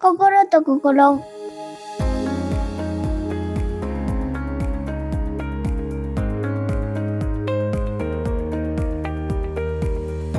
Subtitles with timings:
[0.00, 1.24] 心と心。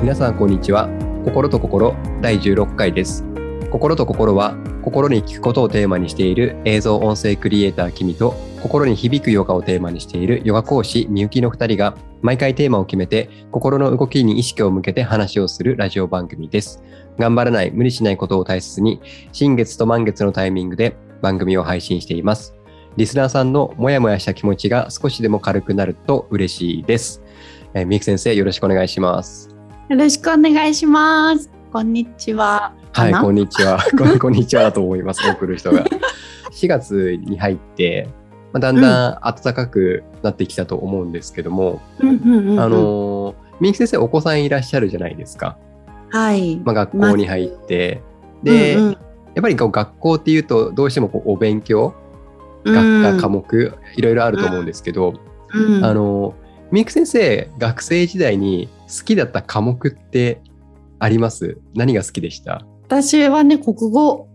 [0.00, 0.88] 皆さんこんにちは。
[1.26, 3.22] 心と心第16回です。
[3.70, 16.82] 心と心は心に聞くことをテーマにしている映像音声クリエイター君と心に響くヨガをテーマにしているヨガ講師みゆきの2人が毎回テーマを決めて心の動きに意識を向けて話をするラジオ番組です。
[17.18, 19.00] 頑張らない無理しないことを大切に
[19.32, 22.54] 新月と満月のタイミングで番組を配信しています
[22.96, 27.22] リスナーさんのモヤモヤした気持ちが少しでも軽くなると嬉しいです
[27.74, 29.60] えーみゆき先生よろしくお願いします
[29.90, 31.50] よろしくお願いします。
[31.72, 32.72] こんにちは。
[32.92, 33.76] はい、こんにちは。
[33.98, 35.84] ここんにちはだと思います、送る人が。
[36.54, 38.08] 4月に入って、
[38.52, 45.58] まあ、だんだん暖かくなってきたと思うんですけども、あのー、みゆき先生、お子さんいらっしゃるじゃないですか。
[46.10, 46.56] はい。
[46.56, 48.02] まあ、学校に入って。
[48.42, 48.96] で、うんうん
[49.32, 51.94] やっぱりこう学校っていうと、どうしてもこうお勉強、
[52.64, 55.14] うん学科、科目、いろいろあると思うんですけど、
[55.54, 56.34] うんあのー、
[56.72, 60.42] みゆき先生、学生時代に好きだった科目って
[60.98, 61.58] あります？
[61.76, 62.66] 何が好きでした？
[62.86, 64.26] 私はね、国語。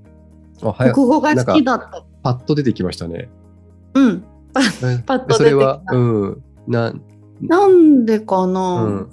[0.61, 2.05] 国語が好きだった。
[2.23, 3.27] パッと出てきましたね。
[3.95, 4.23] うん。
[4.53, 6.93] パッと出てきたそれは、うん、な、
[7.41, 9.11] なんでかうな、ん、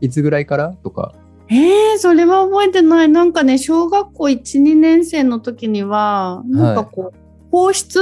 [0.00, 1.12] いつぐらいからとか？
[1.54, 3.08] えー、それは覚えてない。
[3.08, 7.18] なんかね、小学校1、2年生の時には、なんかこう、
[7.52, 8.00] 法室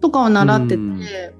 [0.00, 1.34] とかを習ってて、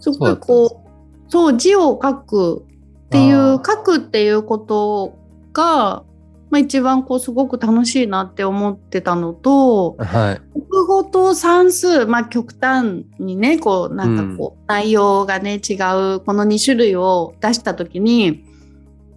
[0.00, 0.90] すごいこう、
[1.28, 2.64] そう、字を書く
[3.06, 5.16] っていう、あ書くっていうこと
[5.52, 6.04] が、
[6.50, 10.04] まあ、一番こう、すごく楽しいなって思ってたのと、う。
[10.04, 10.40] はい。
[10.52, 18.44] 国語と算数、まあ、極端にね、こう、なんかこう、内容がね、違う、この2種類を出した時に、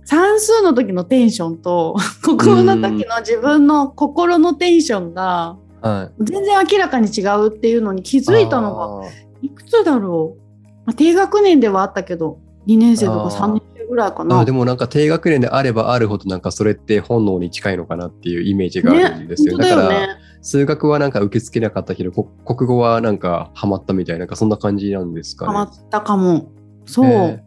[0.05, 6.23] 算数の時のテンションと、国語の時の自分の心のテンションが、はい。
[6.23, 9.07] 全然明らかに違うっていうのに気づいたのが、が。
[9.43, 14.39] いくつだろう、まあ、低学年ではあったけど2年生とかあー3年生ぐらいかな。
[14.39, 19.57] あでもなんか低学年であればあるほどなんかそれって本能に近いのかなっていうイメージがあるんですよ。
[19.57, 20.17] ね、だから。
[20.41, 25.51] 数学はなんか受け付けなかったけどこ国語はなんかハマったみたいななんかそんな感じなんですかね。
[25.51, 26.51] ハマったかも。
[26.85, 27.05] そう。
[27.05, 27.43] え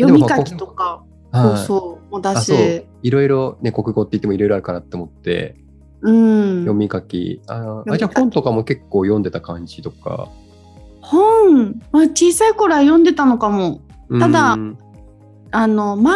[0.00, 1.04] 読み書きとか、
[1.42, 5.56] そうそう、もだし、いろいろね国語って言ってもいろいろあるかなって思って
[6.00, 6.60] うん。
[6.60, 10.28] 読み書き、ああじゃあ本とかも結構読んでた感じとか？
[11.00, 13.80] 本、まあ、小さい頃は読んでたのかも。
[14.20, 14.78] ただうん
[15.50, 16.12] あの漫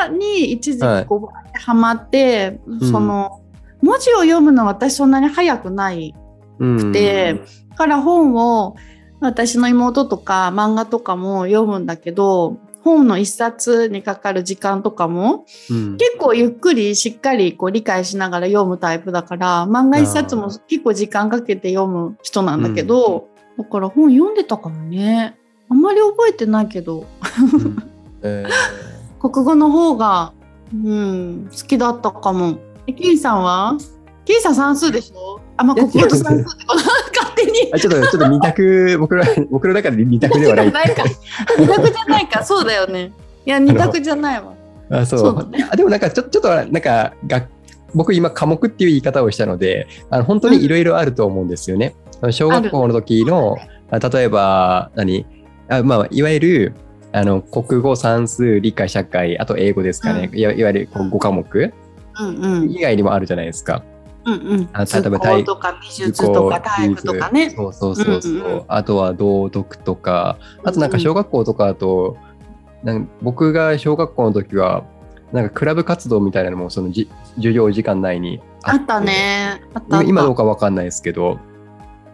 [0.00, 2.80] 画に一時はい期こうハマって、ん。
[2.80, 3.42] その
[3.82, 6.14] 文字を読むのは私そんなに早くない。
[6.58, 6.92] うん。
[6.92, 7.40] で
[7.76, 8.76] から本を
[9.20, 15.96] 私の妹とか漫画とかも読むんだけど本の一冊にかかる時間とかもうん。
[15.98, 25.36] 結構ゆっくりしっかりこう理解しながら読むタイプだから漫画一冊も結構時間かけて読む人なんだけど、だから本読んでたかもね。
[25.68, 27.04] あんまり覚えてないけど。
[27.52, 27.76] うん。
[28.22, 28.46] え
[29.20, 30.32] 国語の方が、
[30.72, 32.58] うん、好きだったかも。
[32.86, 33.76] えキンさんは？
[34.24, 35.40] キンさん算数でしょ？
[35.56, 37.52] あ、まあ、国語と算数ってこと勝手に。
[37.78, 40.72] ちょっとちょっと二択 僕ら僕の中で二択ではない。
[40.72, 41.04] ないか。
[41.58, 42.44] 二択じゃないか。
[42.44, 43.12] そうだよね。
[43.44, 44.56] いや、二択じゃないわ。
[44.90, 47.48] あそうそうだねあでもなんかちょちょっとなんかが
[47.94, 51.94] 僕今科目っていう言い方をしたのであの本当にいろいろあると思うんですよね。
[52.22, 53.56] あの小学校の時の
[53.90, 55.26] あ例えば何？
[55.68, 56.74] あ、まあ、いわゆる
[57.12, 61.74] あの国語算数理科社会あと英語ですかね、うんいわいわゆるこう5科目
[62.18, 62.70] うんうん。
[62.70, 63.82] 以外にもあるじゃないですか。
[64.26, 64.68] うんうん。
[64.72, 67.50] あ例えば図工とか美術とか体育とかね。
[67.50, 72.16] そうそうそうそう、うんうんうんあとは道徳とかあとなんか小学校とかだと、
[72.82, 74.84] なんか僕が小学校の時は
[75.32, 79.62] なんかクラブ活動みたいなのもそのじ授業時間内にあったね。
[80.04, 81.38] 今どうかわかんないですけど、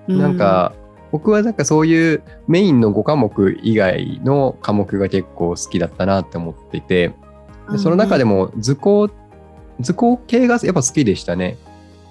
[0.09, 0.75] うなんか
[1.11, 7.15] 僕はなんかそういうメインの5科目以外の科目が結構好きだったなって思っていて、
[7.71, 8.47] でその中でも。
[8.47, 9.11] も図工
[9.81, 11.57] 図工系がやっぱ好きでしたね。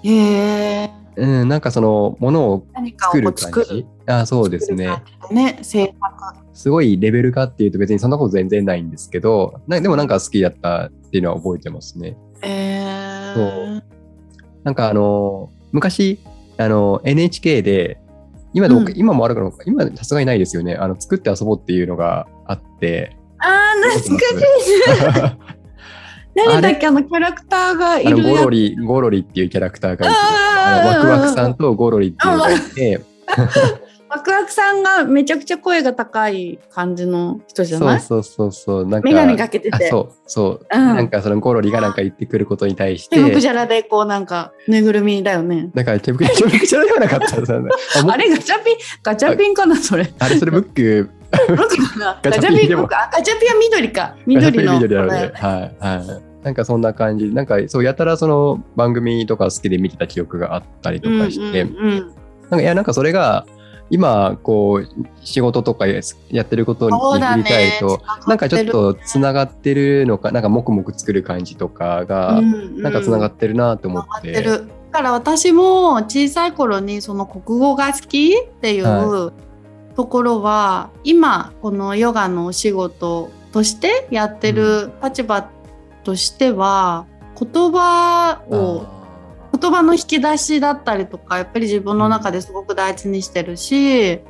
[0.02, 0.90] へえ。
[1.16, 2.66] うん、なんかそのものを
[2.98, 3.86] 作る感じ？
[4.06, 5.02] あそうですね。
[5.30, 6.42] ね、制作。
[6.54, 12.16] すごいレベルかっていうと別にそんなこと全然ないんですけど、なでもなんか好きだったっていうのは覚えてますね。
[12.42, 13.82] えそー。
[14.64, 16.20] なんかあの、昔、
[16.58, 17.98] あの、NHK で、
[18.54, 20.76] 今どうか、うん今もあるのか、今さすがにないですよね。
[20.76, 23.16] あの、作って遊ぼうっていうのがあって。
[23.38, 24.24] あー、懐か
[24.60, 25.58] しい。
[26.34, 26.86] 誰だっけ？
[26.86, 33.36] あのキャラクターがいるゴロリ、ゴロリっていうキャラクターがいて、ワクワクさんとゴロリっていうのがいて、ワ
[34.16, 38.00] ワクワクさんがめちゃくちゃ声が高い感じの人じゃない？
[38.00, 38.86] そうそうそうそう。
[38.86, 39.86] なんか眼鏡かけてて。
[39.86, 40.80] あそうそう、うん。
[40.96, 43.16] なんかそのゴロリがなんか言ってくることに対して。
[43.16, 45.70] 手むくじゃらでこうなんかぬいぐるみだよね。
[45.74, 47.36] だから手袋じゃではなかった
[48.12, 48.76] あれガチャピン？
[49.02, 50.12] ガチャピンかなそれ。
[50.18, 51.10] あれそれブック
[51.48, 54.16] ロケかなガガチャピンガチャピンは緑か。
[54.26, 54.74] 緑の。
[54.74, 56.44] 緑なので、はいはい。
[56.44, 62.14] なんかそんな感じなんかそうやたらその番組とか好きで見てた記憶があったりとかして、うんうんうん
[62.50, 63.46] なんかいやなんかそれが
[63.88, 74.04] 今こう仕事とかややってることに振り返ると、ねなんかちょっとつながってるのかなんかもくもく作る感じとかが、なんかつながってるなと思っ。
[74.20, 74.32] て。
[74.42, 79.32] だから私も小さい頃にその国語が好きっていうは
[79.96, 85.48] ところは、今このヨガのお仕事としてやってる立場
[86.04, 87.06] としては、
[87.38, 88.86] 言葉を
[89.58, 94.20] 言葉の引き出しだったりとかやっぱり自分の中ですごく大事にしてるし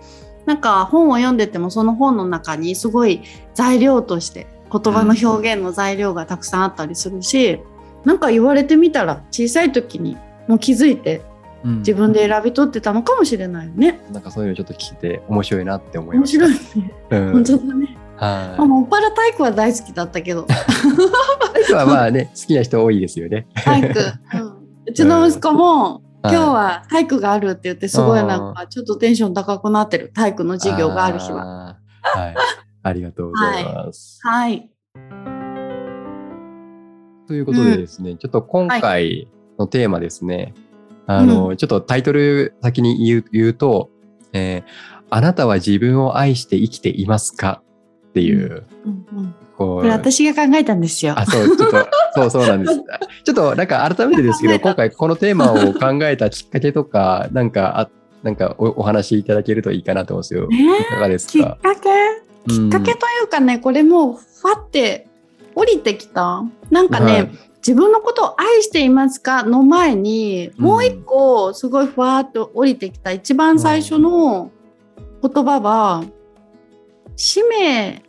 [0.46, 3.22] なんか本を読んでてもその本の中にすごい
[3.54, 7.60] 材料として言葉の表現の材料がたくさんあったりするし、
[8.04, 10.16] なんか言われてみたら小さい時に
[10.48, 11.20] もう気づいて
[11.64, 14.00] うん自分で選び取ってたのかもしれないよね。
[14.12, 16.46] なんかそういうのちょっと聞いて面白いなって思いま面した。
[16.46, 16.94] 白いね。
[17.10, 17.96] うん本当だね。
[18.16, 20.42] はあもっぱら体育は大好きだったけど。
[20.42, 20.46] い。
[20.46, 23.46] 体育はまあね好きな人多いですよね。
[23.54, 24.00] 体育。
[24.34, 31.44] うんうちの息子も、はい今日は体育があるって言ってすごいなんかちょっとテンション高くなってる体育の授業がある日は。
[31.44, 31.76] は。
[32.02, 32.34] はい。
[32.84, 34.20] ありがとうございます。
[34.22, 34.70] はい。
[37.26, 39.28] ということでですね、ちょっと今回
[39.58, 40.54] のテーマですね、
[41.18, 43.90] あの、ちょっとタイトル先に言う言うと、
[44.32, 47.60] えーあなたは自分を愛して生きていますか
[48.08, 51.12] っていう、うんうん、ここれ私が考えたんですよ。
[51.18, 52.80] あ、そう、ちょっと、 そうそうなんです。
[53.22, 57.90] ちょっとなんか改めてですけど、 今回このテーマを考えたきっかけとか、なんか、あ
[58.22, 60.48] なんかおお話しいただけるといいかなと思うんですよ。
[60.48, 61.32] ねいかがですか？
[61.32, 61.90] きっかけ？
[62.48, 65.08] きっかけうんというかね、これもうファって
[65.54, 66.42] 降りてきた。
[66.70, 67.30] なんかね、はい
[67.64, 74.50] 自分のことを愛していますかの前に、うんもう一個すごいふわーっと降りてきた一番最初の
[75.22, 76.04] 言葉は、
[77.16, 78.02] 使命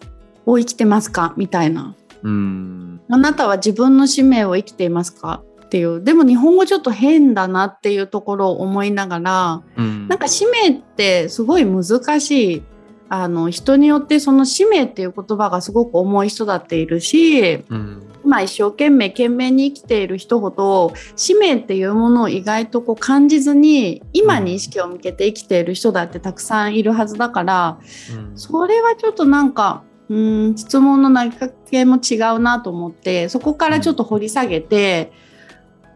[0.45, 1.95] を生きてますかみたいな。
[2.23, 3.01] うん。
[3.09, 6.03] あなたは自分の使命を生きていますかっていう。
[6.03, 12.63] でも日本語ちょっと変だなっていうところを思いながら、うんなんか使命ってすごい難しい。
[13.09, 27.79] あの人によってその使命っていう言葉がすごく重い人だっているしうん今一生懸命懸命に生きている人ほど使命っていうものを意外とこう感じずに今に意識を向けて生きている人だってたくさんいるはずだから
[28.15, 28.37] うん。
[28.37, 35.11] それはちょっとなんかうん質問の投げかけも違うなと思ってそこからちょっと掘り下げて、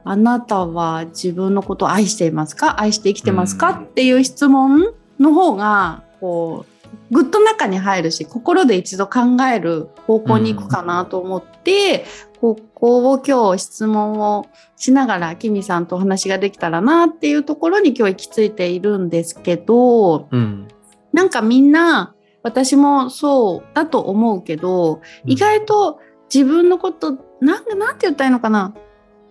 [0.04, 2.80] あなたは自分のことを愛していますか？
[2.80, 3.76] 愛して生きてますか、うん。
[3.86, 6.77] っていう質問の方がこう
[7.12, 9.22] ぐっと中に入るし心で一度考
[9.54, 12.06] える方向に行くかなと思って、
[12.40, 20.68] ここを今日質問をしながらキミさんとお話ができたらなっていうところに今日行き着いているんですけど、うん。
[21.14, 22.14] なんかみんな
[22.44, 26.00] 私もそうだと思うけど、意外と
[26.34, 28.74] 自分のことなんなんて言ったらいいのかな。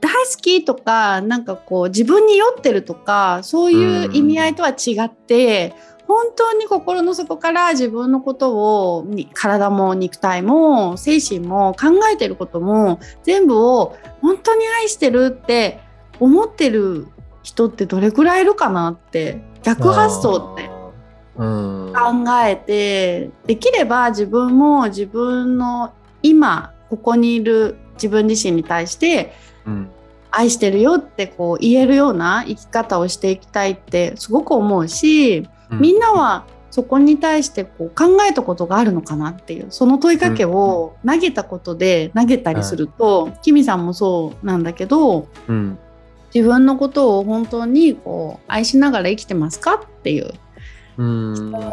[0.00, 5.74] 大好きとかなんかこう自分に酔ってるとかそういう意味合いとは違って、
[6.06, 15.80] 本当に心の底から自分のことをに体も肉体も精神も考えてることも全部を本当に愛してるって
[16.20, 17.08] 思ってる
[17.42, 20.70] 人ってどれくらいいるかなって逆発想って
[21.36, 25.92] うん考えてできれば自分も自分の
[26.22, 29.32] 今ここにいる自分自身に対して
[29.66, 29.90] うん。
[30.36, 45.78] 愛してるよってこう言えるような生き方をしていきたいってすごく思うしみんなはそこに対してこう考えたことがあるのかなっていうその問いかけを投げたことで投げたりすると、キミさんもそうなんだけどうん
[46.34, 50.34] 自分のことを本当にこう愛しながら生きてますかっていう
[50.98, 51.72] うん質問を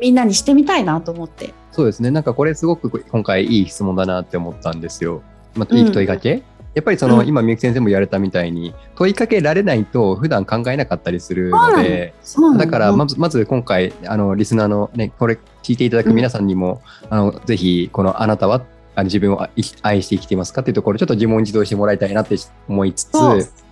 [0.00, 1.54] みんなにしてみたいなと思って。
[1.72, 2.10] そうですね。
[2.10, 5.22] なんかこれすごく今回いい質問だなって思ったんですよ。
[5.54, 6.42] まあ、いい問いかけ、
[6.74, 7.28] やっぱりその、うん。
[7.28, 12.14] 今みゆき先生も言われたみたいに問いかけられないと普段考えなかったりするので
[12.58, 12.66] だ。
[12.66, 18.62] からまずまず今回あのリスナーのねこれ聞いていただく皆さんにも、あのぜひこのあなたは
[18.94, 19.50] あの自分を愛
[19.82, 22.36] 愛して生きていますかっていうところちょっと自問自答してもらいたいなって
[22.68, 23.12] 思いつつ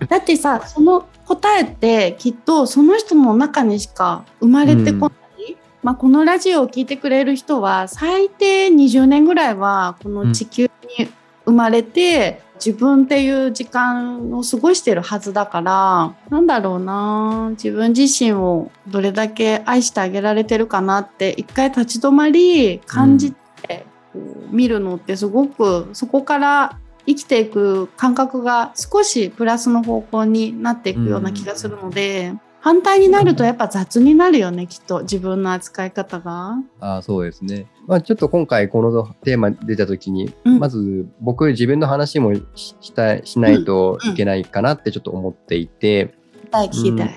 [0.09, 11.09] だってさその答えってきっとその人の中にしか生まれてこない、まあ、このラジオを聞いてくれる人は最低20年ぐらいはこの地球に
[11.45, 17.49] 生まれて、自分っていう時間を過ごしてるはずだからなんだろうな。
[17.53, 23.85] 自分自身をどれだけ愛してあげられてるかなって一回立ち止まり感じて、
[24.51, 36.55] 見るのってすごくそこから生きていく感覚が少しプラスの方向になっていくような気がするので、うん、反対になるとやっぱ雑になるよねきっと自分の扱い方が。
[36.79, 46.15] あそうですね、まあ、ちょっと今回このテーマ出た時に、うん、まず僕自分の話もしたしないといけないかなってちょっと思っていて、
[46.53, 46.71] うん、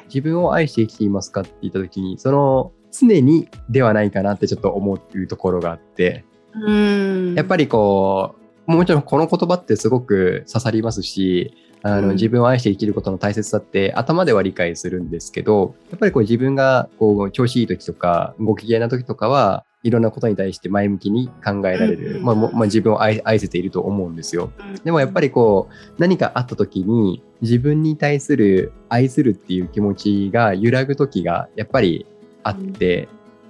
[0.07, 6.25] 自分を愛して生きていますかって言った時にその常にではないかなってちょっと思うところがあって。
[6.55, 8.35] うんやっぱりこ
[8.67, 11.53] うもちろんこの言葉ってすごく刺さりますし、
[11.87, 24.51] あの、自分を愛して生きることの大切さって頭では理解するんですけど、やっぱりこう自分がこう調子いい時とか、ご機嫌な時とかは、いろんなことに対して前向きに考えられる、まあ、まあ、自分を愛せていると思うんですよ。
[24.83, 32.07] でもやっぱりこう何かあった時に自分に対する愛するっていう気持ちが揺らぐ時がやっぱり
[32.41, 33.07] あって、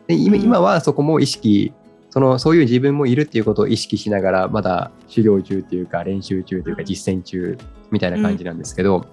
[0.08, 1.72] で今はそこも意識
[2.15, 7.57] そのそういう自分もいるっていうことを意識しながらまだ修行中というか練習中というか実践中
[7.91, 9.05] みたいな感じなんですけど、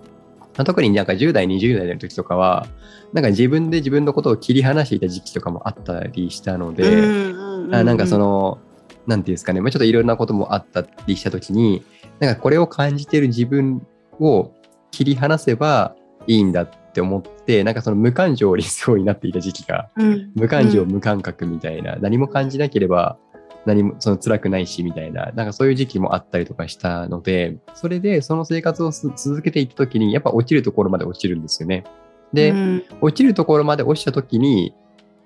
[0.56, 2.68] うん、特になんか10代20代の時とかは
[3.12, 7.32] なんか自分で自分のことを切り離していた時期とかもあったりしたので、
[7.66, 11.84] なんかその何て言うんですかね、まあ、ちょっといろんなこともあったりした時に
[12.20, 13.84] なんかこれを感じてる自分
[14.20, 14.52] を
[14.92, 15.96] 切り離せば
[16.28, 23.18] いいんだって思ってなんかその無感情を理想になっていた時期が、うん、無感情、無感覚みたいな何も感じなければ
[23.64, 31.84] 何もその辛くないしみたいななんかそういう時期もあったりとかしたのでそれでその生活を続けていった時にやっぱ落ちるところまで落ちるんですよね。
[32.32, 34.74] で、うん、落ちるところまで落ちた時に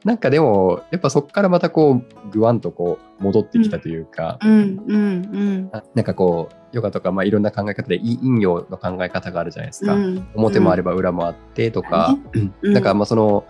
[0.04, 4.50] なんかでも、やっぱそこからまたこう、ぐわんとこう、戻ってきたというか、うん、
[4.86, 5.70] うん、うん。
[5.94, 9.94] なんかこう、ヨガとか、まあ、いろんな考え方で、陰陽の考え方があるじゃないですか。
[9.94, 12.16] うん、表もあれば裏もあってとか、
[12.62, 13.44] うん、なんかまあその、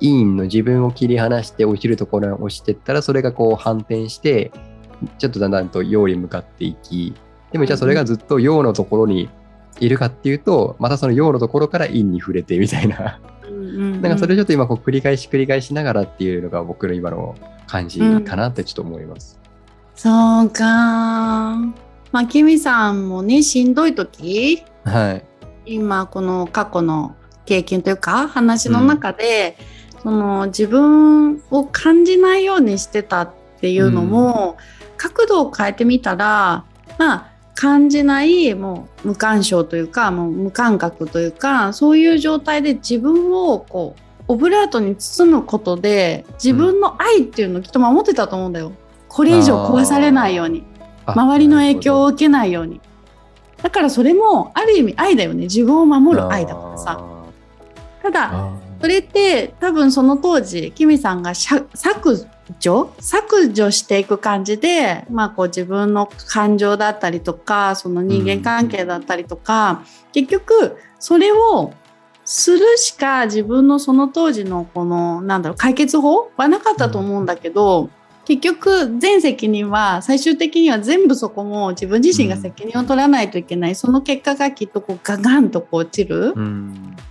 [0.00, 4.50] 陰の自分を切り離して落ちるところに落ちてったら、それがこう反転して、
[5.18, 7.14] ちょっとだんだんと陽に向かっていき、
[7.52, 9.28] でもじゃあそれがずっと陽のところに
[9.78, 13.20] いるかっていうと、またその陽のところから陰に触れてみたいな
[13.70, 17.36] なんかそれちょっと今こう繰り返し繰り返しながらっていうのが僕の今の
[17.66, 19.38] 感じかなってちょっと思います。
[19.94, 20.64] うん、そうか。
[22.12, 25.24] まあ、キミさんもね、しんどい時、はい、
[25.64, 29.56] 今この過去の経験というか話の中で、
[29.96, 34.56] うん、その自分を感じないようにしてたっていうのも、
[34.90, 36.64] うん、角度を変えてみたら
[36.98, 37.29] まあ
[37.60, 48.72] 感じないもう無感傷というかもう無感覚というかそういう状態で自分をこうオブラートに包むことで自分の愛っていうのをきっと守ってたと思うんだよ。
[49.08, 50.64] これ以上壊されないように。
[51.04, 52.80] 周りの影響を受けないように。
[53.62, 55.42] だからそれもある意味愛だよね。
[55.42, 57.04] 自分を守る愛だからさ。
[58.02, 62.26] ただそれって多分その当時キミさんが削
[62.58, 69.78] 除削除していく感じで、まあ、こう自分の感情だったりとかその人間関係だったりとか、うん、
[70.12, 71.72] 結局それを
[72.24, 76.30] するしか自分のその当時のこのなんだろう解決法？
[76.36, 77.90] はなかったと思うんだけど、うん、
[78.24, 86.34] 結局全責任は最終的には全部そこも自分自身が責任を取らないといけない、うん、その結果がきっとこうガガンとこう落ちる。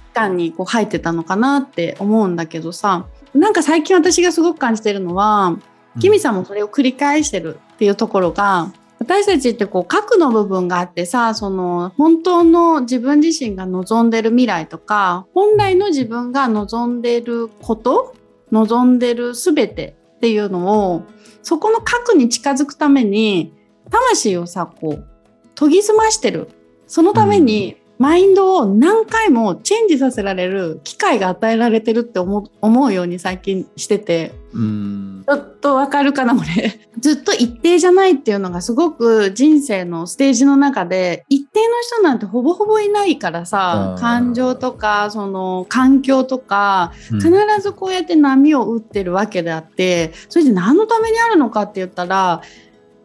[0.10, 5.57] 期間にこう入ってたのかなって思うんだけどさなんか最近私がすごく感じてるのは、
[6.00, 18.13] キミさんもそれを繰り返してるっていうところが、私たちってこう核の部分があってさその本当の自分自身が望んでる未来とか本来の自分が望んでること
[18.51, 21.03] 望んでる全てっていうのを
[21.41, 23.53] そこの核に近づくために
[23.89, 25.07] 魂をさこう
[25.55, 26.50] 研ぎ澄ましてる。
[26.86, 34.31] そのためにマインドを何回もチェンジさせられる機会が与えられてるって思うように最近してて。
[34.53, 35.23] うん。
[35.27, 36.79] ちょっとわかるかなこれ。
[36.97, 47.29] ずっと一定じゃないっていうのがすごく人生のステージの中で一定の人なんてほぼほぼいないからさ感情とかその環境とか必
[47.61, 52.41] ずこうやって波を打ってるわけであって、それで何のためにあるのかって言ったら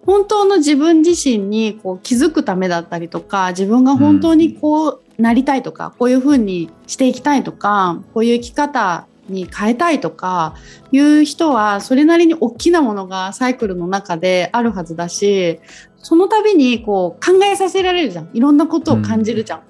[0.06, 10.54] 本当の自分自身にこう気づくためだったりとか自分が本当にこうなりたいとか、うん、こういうふうにしていきたいとかこういう生き方に変えたいとか
[10.92, 15.60] いう人はそれなりに大きなものがサイクルの中であるはずだし
[15.96, 18.30] その度にこう考えさせられるじゃん。
[18.34, 19.58] いろんなことを感じるじゃん。
[19.60, 19.64] うん、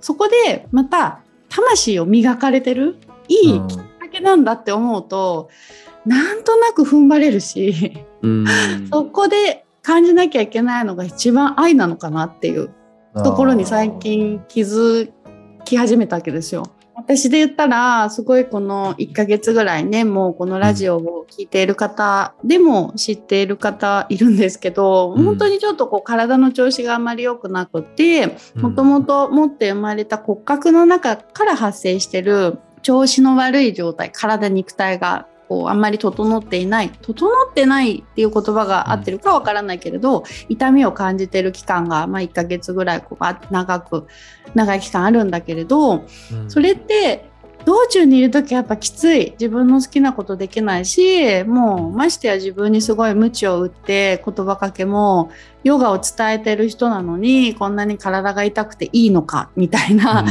[0.00, 2.96] そこでまた魂を磨かれてる
[3.28, 5.50] いいきっかけなんだって思うと、
[6.04, 8.44] うん、なんとなく踏ん張れるし、うん、
[8.90, 12.74] そこで感じなきゃいけないのが一番愛なのかなっていう。
[13.24, 15.10] ところに最近気づ
[15.64, 16.64] き始めたわけですよ。
[16.94, 44.06] 私で言ったらすごいこの1ヶ月ぐらいねもうこのラジオを聴いている方でも知っている方いるんですけど、うん、本当にちょっとこう体の調子があまり良くなくてもともと持って生まれた骨格の中から発生してる調子の悪い状態体肉体がこうあんまり整っていない整ってないっていう言葉が合ってるかわからないけれど、痛みを感じてる期間が、まあ、1ヶ月ぐらいこう長く
[44.54, 46.04] 長い期間あるんだけれど、
[46.48, 47.27] それって
[47.68, 49.32] 道中にいる時はやっぱきつい。
[49.32, 55.30] 自分の好きなことできないしもうましてや自分にすごい鞭を打って言葉かけも
[55.64, 60.24] ヨガを伝えてる人なのにこんなに体が痛くていいのかみたいな、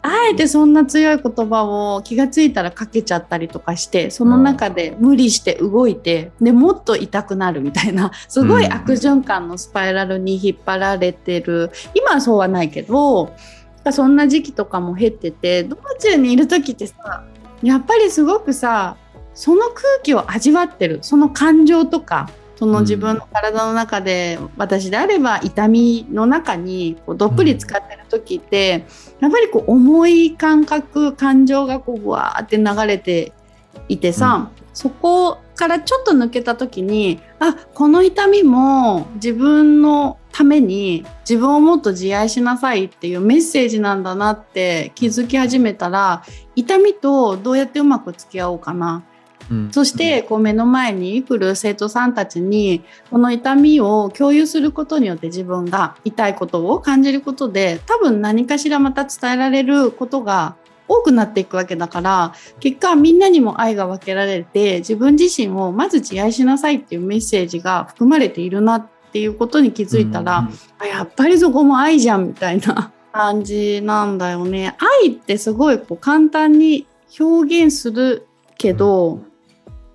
[0.00, 8.12] あえてそんな強い言葉を気が付いたらかけちゃったりとかしてその中で無理して動いてでもっと痛くなるみたいな。
[8.28, 11.70] すごい悪循環のスパイラルに引っ張られてる。
[11.92, 13.34] 今はそうはないけど。
[13.92, 17.24] そんな時期とかも経ってて道中にいる時ってさ
[17.62, 18.96] やっぱりすごくさ
[19.34, 22.28] その空気を味わってるその感情とか
[22.58, 28.84] その自分の体の中で、うん、私であれば痛みの中にこうどっぷり使ってる時って、
[29.20, 33.32] うん、やっぱりこう重い感覚感情がこうわーって流れて
[33.88, 46.22] いてさ、うん、そこからちょっと抜けた時にあこの痛みも自分のために自分をもっと自愛しなさいっていうメッセージなんだなって気づき始めたら
[46.56, 49.04] 痛みとどうやってうまく付き合おうかな、
[49.50, 60.56] うん、そしてこう目の前に来る生徒さんたちにこの痛みを共有することによって自分が痛いことを感じることで多分何かしらまた伝えられることが
[60.88, 74.76] 多くなっていくわけだから結果みんなにも愛が分けられて自分自身をまず自愛しなさいっていうメッセージが含まれているなっていうことに気づいたら、うん、あやっぱりそこも愛じゃんみたいな 感じなんだよね。
[75.02, 76.86] 愛ってすごいこう簡単に
[77.18, 78.26] 表現する
[78.56, 79.22] けど、うん、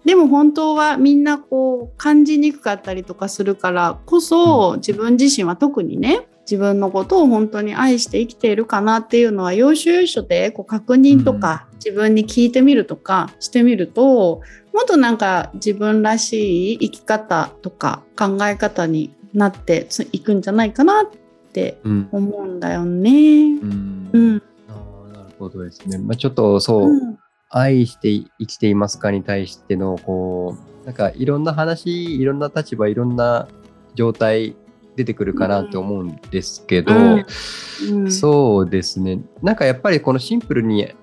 [0.06, 14.42] でも本当はみんなこう感じにくかったりとかするからこそ自分自身は特にね自分のことを本当に愛して生きているかなっていうのは要所要所でこう確認とか自分に聞いてみるとかしてみると
[14.74, 21.06] もっとなんか自分らしい生き方とか考え方になっていくんじゃないかなっ
[21.54, 21.78] て
[22.12, 23.10] 思うんだよね。
[23.10, 24.10] うん。
[24.12, 25.98] うん、あなるほどですね。
[25.98, 27.18] まあ、ちょっとそう、うん、
[27.50, 33.48] 愛して生きていますかに対してのこうなんかいろんな話いろんな立場いろんな
[33.96, 34.56] 状態
[34.96, 39.20] 出てくるかなって思うんですけど、うん、そうですね。
[39.42, 40.94] なんかやっぱりこのシンプルに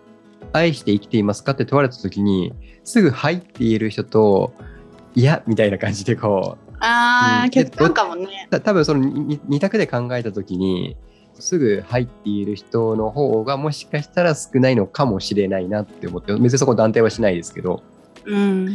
[0.52, 2.52] 愛して生きていますかって問われた時に
[2.84, 4.52] すぐ「はい」って言える人と
[5.14, 8.48] 「いや」みたいな感じでこうああ、結構かもね。
[8.50, 10.96] 多分その 2, 2択で考えた時に
[11.34, 17.82] すぐ「はい」って言える人の方がもしかしたら少ないのかもしれないなって思って別にそこ断定はしないですけど。
[18.26, 18.68] うん、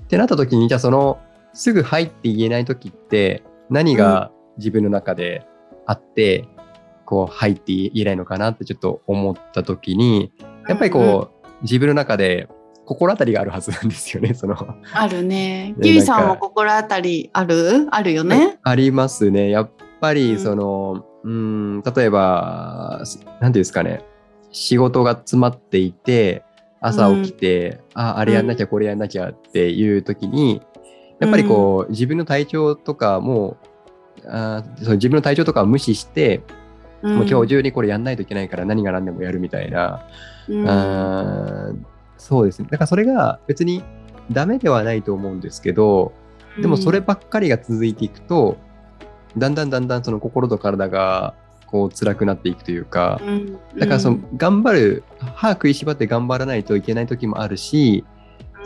[0.00, 1.18] ってなった時にじゃあその
[1.52, 5.46] すぐ「はい」って言えない時って何が自分の中で
[5.86, 6.46] あって、うん、
[7.04, 10.32] こう「はい」って言えないのかなってちょっと思った時に
[10.68, 12.50] やっぱりこう、うん自分の中で
[12.84, 14.34] 心当たりがあるはずなんですよね。
[14.34, 14.56] その
[14.92, 15.74] あるね。
[15.82, 17.88] キウイさんも心当たりある？
[17.90, 18.58] あるよね？
[18.62, 19.48] ありますね。
[19.48, 19.70] やっ
[20.02, 24.04] ぱりその、うん、ん、例えば、なんていうんですかね、
[24.52, 26.44] 仕事が詰まっていて、
[26.80, 30.60] 朝起きて、うん、あ、あれやんなきゃ、これやんなきゃっていう時に、
[31.20, 33.56] やっぱりこう、自分の体調とかも、
[34.28, 36.42] あその自分の体調とかを無視して、
[37.02, 40.06] もう今日中にこれやんないといけないから何が何でもやるみたいな、
[40.48, 41.72] うん、あ
[42.18, 42.68] そうですね。
[42.70, 43.82] だからそれが別に
[44.32, 46.12] ダメではないと思うんですけど
[46.60, 48.56] でもそればっかりが続いていくと、
[49.34, 51.34] うん、だんだんだんだんその心と体が
[51.66, 58.04] こう辛くなっていくというか、うん、だからその頑張る歯食いしばって頑張らないといけない時もあるし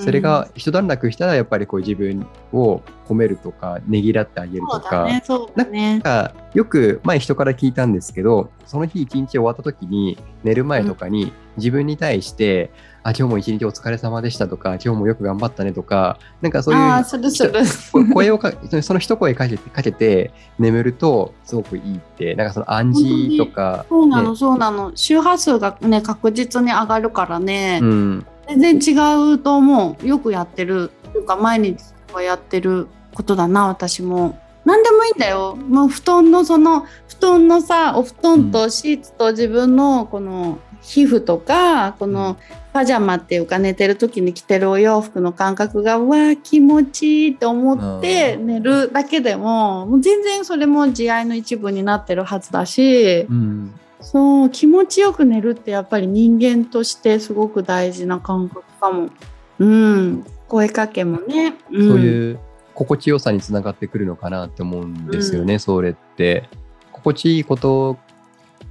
[0.03, 5.23] それが一段落したらやっぱりこう自分を褒めるとかねぎらってあげるとか、ね。
[5.71, 12.71] ね、なんかよく前人から聞いたんですけどその日一日終わった時に寝る前とかに自分に対して、
[13.05, 24.93] うん、あ今日も一日お疲れ様でしたとか今日もよく頑張ったねとかなんかそういう声をかその一声かけてかけて眠るとすごくいいってなんかその暗示とか、そうなの、ね、そうなの。
[24.95, 28.27] 周波数がね確実に上がるからね、うん
[28.59, 30.07] 全然違うと思う。
[30.07, 30.91] よくやってる。
[31.13, 31.81] というか毎日
[32.13, 34.39] はやってることだな私も。
[34.65, 35.57] 何でもいいんだよ。
[35.57, 42.37] もう布団のその布団のさお布団とシーツと自分のこの皮膚とかこの
[42.73, 59.11] パジャマっていうか寝てる時に着てるお洋服の感覚がわあ気持ちいいって思って寝るだけでももう全然それも慈愛の一部になってるはずだし、うん、そう気持ちよく寝るってやっぱり人間としてすごく大事な感覚かも。
[59.59, 62.39] うん、声かけもね、うん、そういう
[62.75, 66.49] 心地よさにつながってくるのかなって思うんですよね、うん、それって。
[66.93, 67.99] 心地いいこと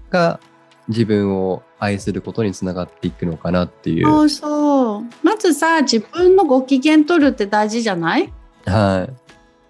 [0.10, 0.40] が
[0.88, 4.06] 自分を愛することにつながっていくのかなっていう。
[4.06, 5.04] そうそう。
[5.24, 8.34] まずさ、自分のご機嫌取るって大事じゃない？
[8.66, 9.14] はい。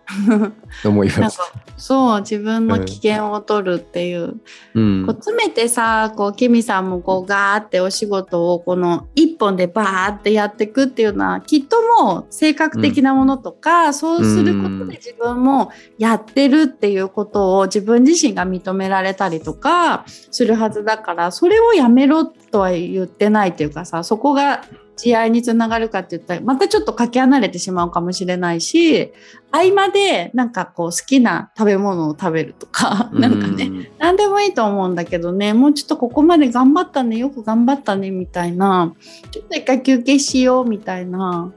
[0.85, 1.39] 思います。
[1.77, 4.41] そう自分の危険を取るっていう、
[4.73, 24.63] うん、こう詰めてさこうキミさんもこうガーってお仕事をこの一本でバーってやっていくっていうのはきっともう性格的なものとか、うん、そうすることで自分もやってるっていうことを自分自身が認められたりとかするはずだからそれをやめろとは言ってないっていうかさそこが
[24.99, 29.13] 慈愛につながるかって言ったらまたちょっとかけ離れてしまうかもしれないし
[29.51, 38.93] 合間でなんかこう好きな食べ物を食べるとかなんかね何でもいいと思うんだけどねもうちょっとここまで頑張ったねよく頑張ったねみたいな
[39.31, 41.53] ちょっと一回休憩しようみたいな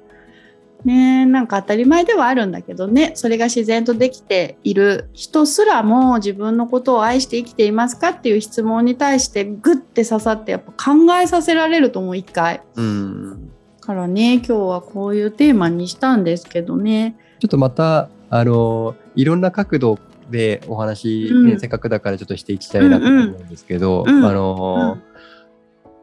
[0.85, 12.63] ねなんか当たり前ではあるんだけどねそれが自然とできている人すらも自分のことを愛して生きていますかっていう質問に対してグッて刺さってやっぱ考えさせられると思う一回。
[12.77, 13.49] うん
[13.81, 17.17] からね今日はこういうテーマにしたんですけどね。
[17.41, 19.99] ちょっとまたあのいろんな角度
[20.31, 24.99] でお話、ね、うん、せっかくだからちょっとしていきたいなと思うんですけど、うんうん、あの、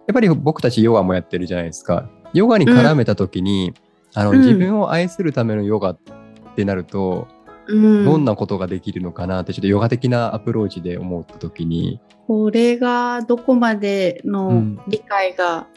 [0.07, 2.09] やっぱり僕たちヨガもやってるじゃないですか。
[2.33, 3.73] ヨガに絡めた時に、
[4.15, 5.98] あの、自分を愛するためのヨガっ
[6.56, 7.28] てなると、
[7.67, 12.02] どんなことができるのかなってちょっとヨガ的なアプローチで思った時に。
[12.28, 15.67] これがどこまでの理解が、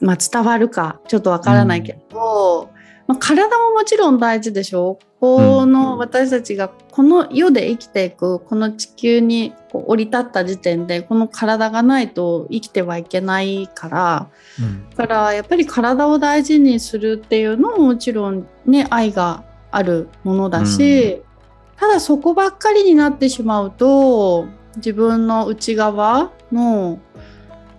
[0.00, 2.70] まあ、伝わるかちょっとわからないけど、
[3.10, 5.00] まあ、体ももちろん大事でしょ。
[5.18, 19.42] この私たちがこの世で生きていくこの地球にこう降り立った時点でこの体がないと生きてはいけないから、うん、だからやっぱり体を大事にするっていうのももちろんね愛が
[19.72, 21.22] あるものだし、うん、
[21.76, 24.46] ただそこばっかりになってしまうと
[24.76, 27.00] 自分の内側の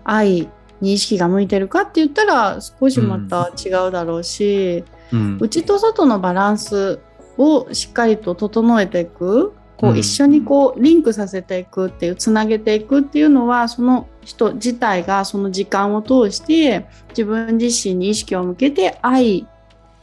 [0.03, 0.49] 愛
[0.81, 4.83] に意識が向いてるかって言ったら少しまた違うだろうし。
[4.95, 6.99] うんうん、内と外のバランス
[7.37, 9.53] をしっかりと整えていく。
[9.77, 19.47] こう一緒にこうリンクさせていくっていうつなげていくっていうのはその人自体がその時間を通して自分自身に意識を向けて愛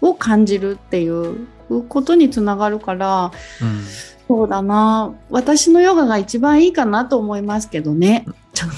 [0.00, 1.46] を感じるっていう
[1.88, 3.30] ことにつながるから、
[3.62, 3.84] うん、
[4.28, 8.26] そうだな私のヨガが一番いいかなと思いますけどね。
[8.52, 8.70] ちょっ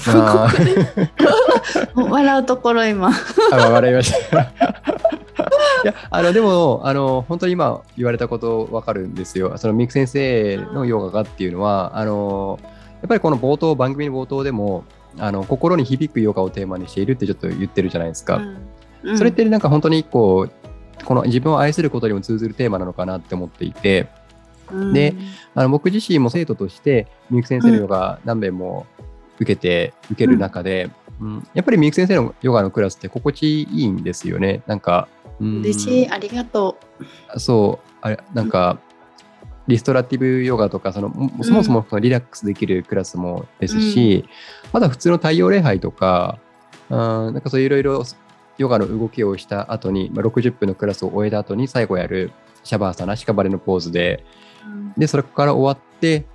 [1.95, 3.11] と笑うところ今。
[3.51, 4.39] 笑いました
[5.83, 9.57] いやあのでもあの本当に今言われたこと分かるんですよ。
[9.57, 12.59] そのミク先生のヨガがっていうのはあの
[13.01, 14.85] やっぱりこの冒頭番組の冒頭でも
[15.17, 18.37] あの心に響くヨガをテーマにしているってちょっと言ってるじゃないですか。
[18.37, 18.57] うん
[19.03, 24.07] うん、それってなんか本当にこうこの自分を愛することにも通ずるテーマなのかなって思っていて。
[24.93, 25.13] で
[25.55, 28.85] あの僕自身も生徒としてみゆき先生のヨガ何遍も
[29.41, 34.61] 受けて、受ける中で、うん、やっぱりみゆき先生のヨガのクラスって心地いいんですよね。
[34.67, 35.07] なんか、
[35.39, 36.77] 嬉しい、ありがと
[37.33, 37.39] う。
[37.39, 38.79] そう、あれなんか、
[39.67, 41.11] リストラティブヨガとかその
[41.43, 46.39] そもそもリラックスできるクラスもですし、うん、まだ普通の太陽礼拝とか、
[46.89, 48.03] うん、なんかそういういろいろ
[48.57, 52.31] ヨガの動きをした後に、まあ、60分のクラスを終えた後に最後やる
[52.63, 54.50] シャバーサナ、シカバレのポーズで、うん、
[54.97, 56.25] で、それから終わって、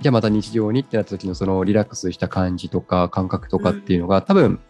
[0.00, 4.60] じゃあまた日常にってなった時のそのリラックスした感じとか感覚とかっていうのが、多分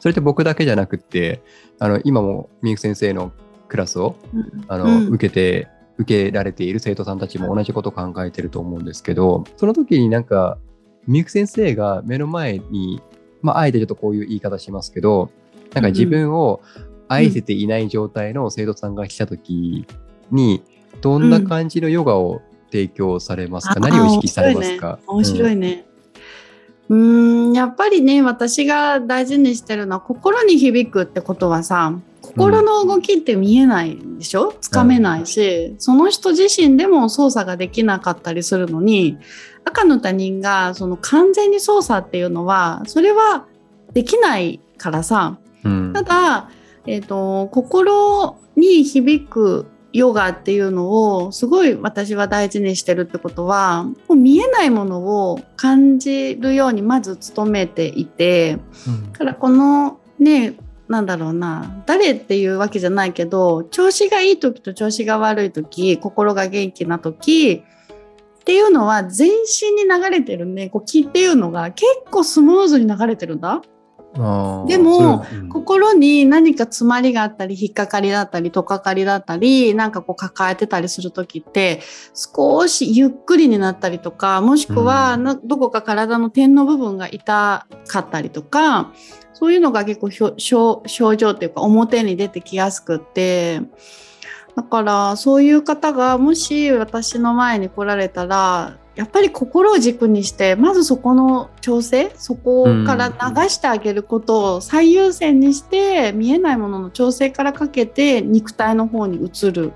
[0.00, 1.42] それって僕だけじゃなくて、
[1.78, 3.32] あの、今もみゆき先生の
[3.68, 4.16] クラスを、
[4.66, 10.56] あの、受けて、受けられている生徒さんたちも同じことを考えてると思うんですけど、その時になんか、
[11.06, 13.02] みゆき先生が目の前に、
[13.42, 15.30] まあ、あえてちょっとこういう言い方しますけど、
[15.74, 16.62] なんか自分を
[17.08, 19.86] 愛せていない状態の生徒さんが来た時
[20.30, 20.62] に、
[21.00, 24.98] どんな感じのヨガを提供されますか、何を意識されますか？
[25.06, 25.84] 面白いね。
[26.88, 27.52] うん。
[27.52, 34.52] やっぱりね私が大事にしてるのは心に響くってことはさ心の動きって見えないでしょ？
[34.60, 39.18] つかめないし、うん、その人自身でも操作ができなかったりするのに
[39.64, 43.46] 赤の他人がその完全に操作っていうのはそれは
[43.92, 46.50] できないからさ、うん、ただ、
[46.86, 55.00] えーと心に響くヨガっていうのをすごい私は大事にしてるってことはもう見えないもの
[55.30, 60.54] を感じるようにまず努めていて、うん、からこのね
[60.88, 67.64] なんだろうな誰っていうわけじゃないけど調子がいい時と調子が悪い時心が元気な時
[68.40, 73.62] っていうのは全身に流れてるねこう気っていうのが結構スムーズに流れてるんだ。
[74.12, 81.80] でも、うん、心に何か詰まりがあったり引っかかりだったりとかかりだったりなんかこう抱えてたりする時って
[82.14, 88.92] 少しゆっくりになったりとかもしくは、どこか体の点の部分が痛かったりとか
[89.32, 93.60] そういうのが結構症状というか表に出てきやすくって
[94.56, 109.72] だからそういう方がもし私の前に来られたらやっぱり心を軸にしてまずそこの調整そこから流してあげることを最優先にして見えないものの調整からかけて肉体の方に移る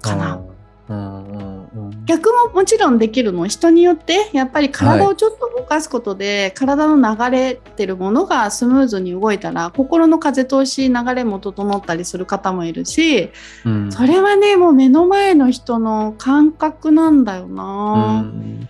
[0.00, 0.40] かな。
[0.88, 3.46] 逆ももちろんできるの。
[3.46, 13.30] 人によってやっぱり体をちょっと動かすことで、はい、体の流れてるものがスムーズに動いたら心の風通し流れも整ったりする方もいるし、
[13.66, 18.22] うん、それはねもう目の前の人の感覚なんだよな。
[18.24, 18.68] うん、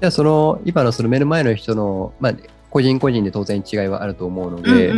[0.00, 2.34] じゃあその今のその目の前の人の、まあ、
[2.70, 4.92] 個人個人で当然違いはあると思うので、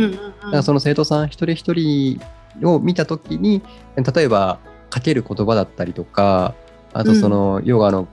[0.63, 2.19] その生徒さん一人一人
[2.63, 3.61] を見た時に
[3.95, 4.57] 例えば
[4.95, 6.55] かける言葉だったりとか
[6.93, 8.07] あとそのヨガの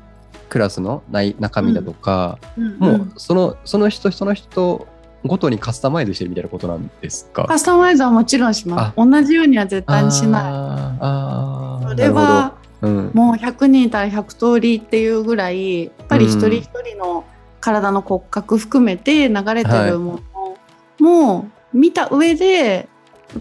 [0.48, 2.38] クラスの内中身だとか、
[2.78, 4.88] もうそのその人その人
[5.24, 7.44] ごとにカスタマイズしてるみたいなことなんですか？
[7.44, 8.96] カスタマイズはもちろんします。
[8.96, 10.42] 同じようには絶対にしない。
[10.42, 17.24] あそれは、うん、もう100人いたら100通りっていうぐらいやっぱり一人一人の
[17.60, 20.58] 体の骨格含めて流れてるもの
[20.98, 22.88] も見た上で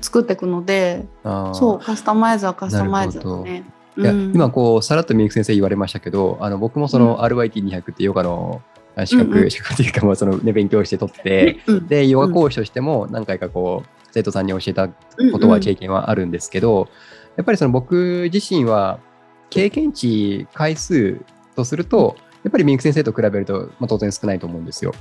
[0.02, 3.64] 作っていくので、はい、そうカスタマイズはカスタマイズだね。
[3.98, 8.62] いや、うん、今こうさらっとみゆき先生言われましたけどあの僕もその RYT200 ってヨガの
[9.06, 16.88] 資格、うんうん、資格というか、まあ、そのね、勉強して取って、うん、でヨガ講師としても何回かこう生徒さんに教えたことは経験はあるんですけど、うんうん、
[17.38, 19.00] やっぱりその僕自身は
[19.50, 21.20] 経験値回数
[21.56, 24.94] とするとやっぱりみゆき先生と比べると、まあ、当然少ないと思うんですよ。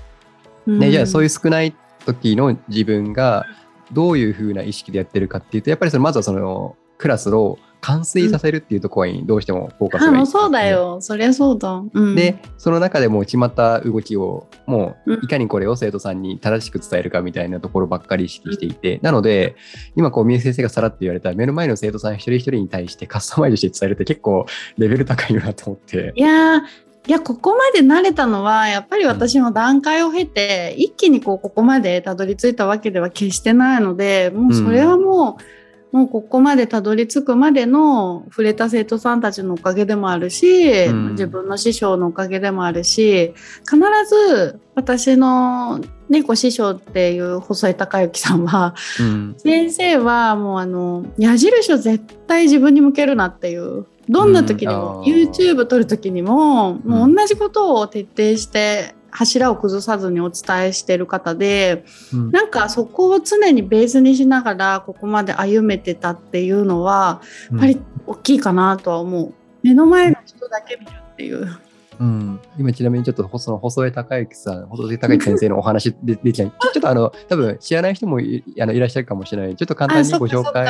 [0.67, 1.75] ね、じゃあそういう少ない
[2.05, 3.47] 時の自分が
[3.93, 11.01] どういうふうな意識でやってるかっていうとやっぱりそのまずはそのクラスを完遂させるっていうところにどうしてもフォーカスがいい、ね、そうだよ。
[11.01, 19.57] そりゃそうだ、うん、でその中でも決まった動きをもういかにこれを生徒さんに正しく伝えるかみたいなところばっかり意識していて、うん、なので
[19.97, 24.45] 今こう三重先生がさらって言われた目の前の生徒さん一人一人に対してカスタマイズして伝えるって結構
[24.77, 26.13] レベル高いなと思って。
[26.15, 26.63] いや
[27.07, 35.61] いやここまで慣れたのはやっぱり私も段階を経て、一気にこうここまでたどり着いたわけでは決してないのでもうそれはもう、うん。
[35.93, 43.35] もうここまでたどり着くまでの触れた生徒さんたちのおかげでもあるし、うん、自分の師匠のおかげでもあるし
[43.69, 43.77] 必
[44.09, 69.35] ず私の猫師匠っていう細井孝之さんは、うん、先生はもうあの矢印を絶対自分に向けるなっていうどんな時にも、うん、YouTube 撮る時にももう同じことを徹底して柱を崩さずにお伝えしてる方で、うん、なんかそこを常にベースにしながらここまで歩めてたっていうのはやっぱり大きいかなとは思う。
[69.63, 71.59] 目の前の人だけ見るっていう。
[72.01, 76.53] うん、今ちなみにちょっとその細江隆之さん、細江隆之先生のお話でできない。
[76.73, 79.57] ちょっとあの、多分知らない人もいあのいらっしゃるかもしれない。
[79.57, 80.67] ちょっと簡単にご紹介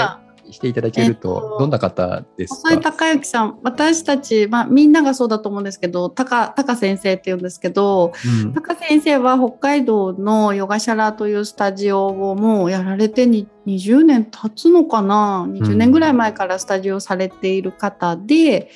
[0.53, 8.13] していただけると、どんな方ですか、えっと、高之さん、私たち、まあ、みんながそうだと思うんですけど、高高先生って言うんですけど、
[8.45, 18.71] うん、高先生は北海道のヨガシャラというスタジオをもうやられてに20年経つのかな、20年ぐらい前からスタジオされている方で、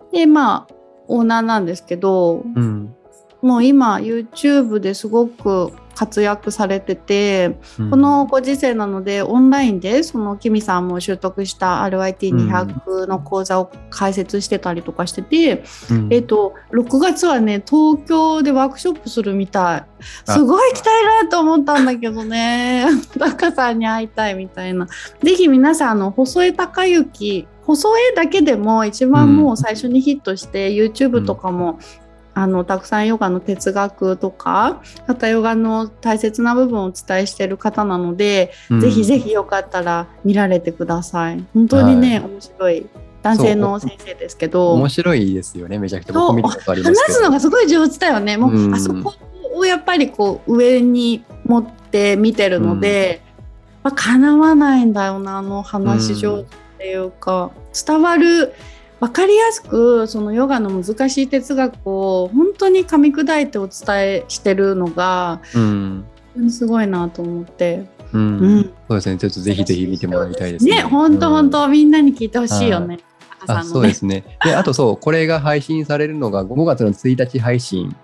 [0.00, 0.74] うん、で、まあ、
[1.08, 2.94] オーナーなんですけど、うん、
[3.42, 19.84] もう今 YouTube ですごく活躍されてて、うん、このご時世なのでオンラインでそのキミさんも習得した RYT200 の講座を開設してたりとかしてて、うん、えっ、と6月はね東京でワークショップするみたい。
[20.24, 22.86] すごい行きたいなと思ったんだけどね。
[23.18, 24.86] タカさんに会いたいみたいな。
[25.20, 31.80] 是非皆さんあの細江隆之細江だけでも一番もう最初にヒットして、うん、YouTube とかも
[32.40, 41.44] あのたくさんヨガの哲学とかまたヨガの大切な部分をお伝えしている方なので、うん、ぜひぜひよかったら見られてください。
[41.52, 42.86] 本当にね、はい、面白い。
[43.22, 44.72] 男性の先生ですけど。
[44.74, 45.78] 面白いですよね。
[45.80, 46.12] めちゃくちゃ。
[46.12, 48.36] 僕見たことあります話すのがすごい上手だよね。
[48.36, 49.14] もう、うん、あそこ
[49.54, 53.20] をやっぱりこう上に持って見てるので、
[53.84, 56.46] うん、まあ、叶わないんだよなあの話上手っ
[56.78, 58.54] ていうか、伝わる
[59.00, 66.04] 分かりやすくそのヨガの難しい哲学を本当に噛み砕いてお伝えしてるのが、うん、
[66.50, 69.18] すごいなと思ってうんうんそうですね。
[69.18, 70.76] ちょっとぜひぜひ見てもらいたいですね。
[70.76, 73.00] ね、本当本当みんなに聞いてほしいよね。
[73.46, 74.24] あそうですね。
[74.44, 77.94] で、あとそう、これが配信されるのが5月の1日配信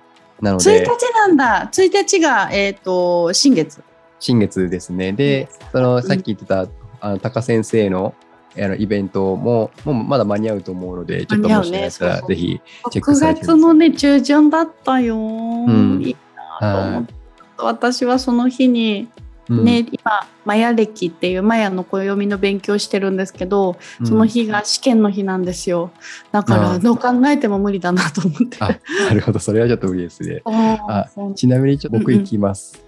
[0.41, 1.71] なの1で、日なんだ。
[1.73, 3.83] 1日がえっ、と新月。
[4.21, 5.13] 新月ですね。
[5.13, 6.67] で、そのさっき言ってた、
[7.01, 8.15] あの高先生の
[8.57, 15.17] あのイベントももうまだ間に合うと思うので、ちょっともしかしたらぜひチェック6されて月のね中旬だったよ。
[15.17, 16.17] んいい
[16.61, 17.15] なと思って。
[17.57, 19.09] 私はその日に
[19.49, 25.91] うんね、今マヤ歴っていうマヤの暦の勉強してるんですけど、うんその日が試験の日なんですよ。
[26.33, 28.57] だからうんどう考えても無理だなと思って。
[28.61, 30.41] あなるほど、それはちょっと無理ですね。
[30.89, 32.83] あちなみにちょっと僕うんうん行きます。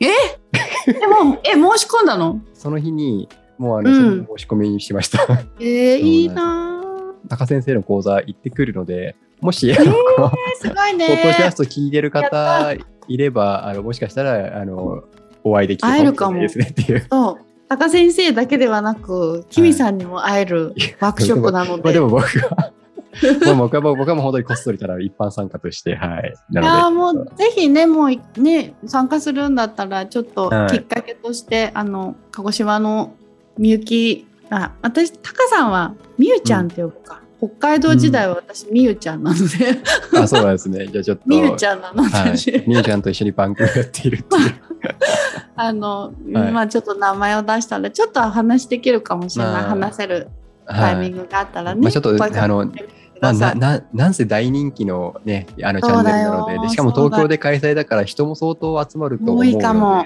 [0.00, 2.40] でもえ申し込んだの？
[2.54, 3.28] その日に
[3.58, 5.26] もうあの、うん申し込みしました。
[5.60, 6.82] えー、いいな
[7.28, 10.32] 高先生の講座行ってくるので、もし、あのこのー。
[10.56, 11.06] すごいね。
[11.06, 12.72] ポッドキャスト聞いてるや方
[13.08, 15.04] いれば、あのもしかしたらあの
[15.42, 17.06] お会いできるかももしれないですねっていう。
[17.10, 17.38] そう
[17.68, 21.82] 高先生だけではなく、キミさんにも会えるワークショップなので。
[21.82, 22.72] まあ、でも僕は、
[23.56, 26.34] 僕は僕はもう本当にこっそりただ一般参加として、はい。
[26.50, 33.12] いやなので、ーもうぜひねもうね参加するんだったらちょっとはいきっかけとして、あの鹿児島の
[33.58, 39.82] みゆきあ私タカさんはみゆちゃんって呼ぶか、北海道時代は私みゆちゃんなので。
[40.18, 40.86] あ、そうなんですね。
[40.92, 42.64] じゃあちょっと、みゆちゃんなので、はい。
[42.66, 44.54] みゆちゃんと一緒にパンクをやっているっていう。
[45.56, 46.52] あの、はい。
[46.52, 49.68] まあちょっと名前を出したらちょっと話できるかもしれない、まあ。
[49.70, 50.28] 話せる
[50.66, 51.18] タイミング。
[51.18, 52.72] グがあったらね、まあちょっとあのく
[53.20, 56.58] まあ、なななんせ大人気のね、あのチャンネルなので。
[56.58, 60.04] で、しかも東京で開催だから人も相当集まると思うので、多いかも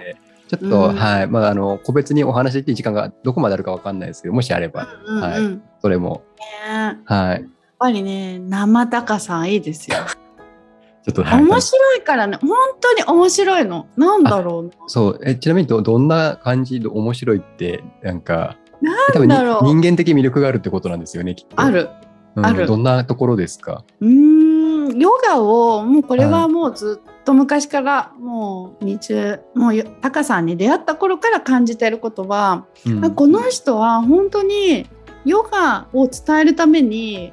[0.48, 0.96] ちょっと、うん。
[0.96, 5.30] はい、まあ、あの、個別にお話しできる時間がどこまであるかわかんないですけど、もしあれば、うんうんうん。
[5.30, 5.48] はい。
[5.48, 6.22] ねそれも、
[6.68, 7.44] やっはい、
[7.78, 9.98] ぱりね生高さんいいですよ。
[11.04, 11.42] ちょっと、はい。
[11.44, 12.38] 面白いからね。
[12.40, 13.86] 本当に面白いの。
[13.96, 14.70] なんだろうな。
[14.88, 18.92] そう、えちなみにどどんな感じで面白いって、なんか、な
[19.24, 19.58] んだろう。
[19.58, 21.60] 多分に人間的魅力があるってことなんですよね、きっと。
[21.60, 21.70] あ。
[21.70, 21.88] る。
[22.34, 22.46] うん。
[22.46, 22.66] ある。
[22.66, 23.84] どんなところですか？
[24.00, 24.10] うー
[24.88, 33.04] んヨガをもうこれはもうずっと昔からもう日中もうよタカさんに出会った頃から感じてることは、うん。
[33.04, 34.86] あこの人は本当に
[35.24, 37.32] ヨガを伝えるために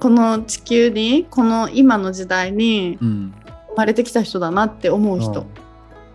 [0.00, 3.34] この地球にこの今の時代にうん。
[3.72, 5.46] 生まれてきた人だなって思う人。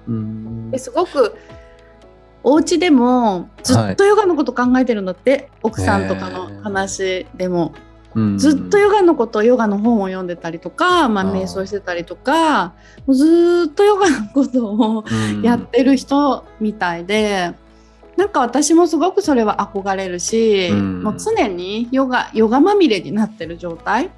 [0.07, 0.69] うん。
[0.69, 1.35] ですごく
[2.43, 7.86] お家でもずっとヨガのこと考えてるんだって、奥さんとかの話でも、うん
[8.37, 12.69] ずっとヨガのことヨガの本を読んでたりとか、まあ、瞑想してたりとか
[13.05, 17.53] もうずっとヨガのことをうんやってる人みたいで。
[18.17, 21.03] なんか私もすごくそれは憧れるし、うん。
[21.03, 24.09] もう常にヨガヨガまみれになってる状態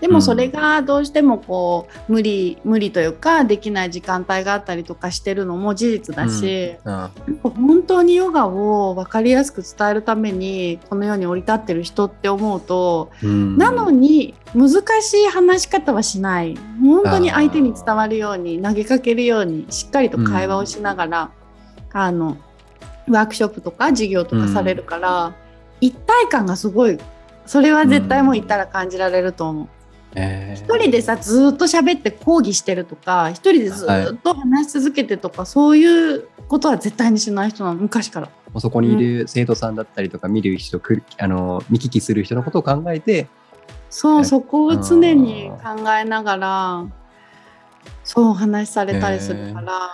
[0.00, 7.10] でもそれがどうしてもこう無理無理というかできない時間帯があったりとかしてるのも事実だし、あ
[7.42, 13.58] 本当にヨガを分かりやすく伝えるためにこの世に降り立ってる人って思うと、うん。
[13.58, 14.70] なのに難
[15.02, 16.56] しい話し方はしない。
[16.80, 21.30] 本当に相手に伝わるように投げかけるようにしっかりと会話をしながら、
[21.92, 22.36] あの
[23.08, 25.34] ワークショップとか授業とかされるから、
[25.80, 26.98] 一体感がすごい。
[27.46, 29.68] それは絶対もう行ったら感じられると思う。
[30.14, 30.64] えー。
[30.64, 38.30] 一人でさずっと喋って講義してるとか一人でずっと話し続けてとか、そういうことは絶対にしない人なの昔から。
[38.60, 43.28] そこにいる生徒さんだったりとか見る人、くあの見聞きする人のことを考えて、
[43.90, 46.86] そうえそこを常に考えながら
[48.04, 49.90] そうお話しされたりするから、